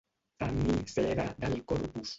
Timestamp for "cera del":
0.95-1.59